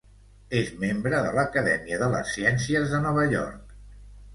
[0.59, 3.83] És membre de l'Acadèmia de les Ciències de Nova York.